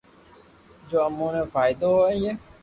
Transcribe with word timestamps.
جو 0.89 0.97
امو 1.07 1.27
نو 1.35 1.43
فائدو 1.53 1.89
ھوئي 2.01 2.29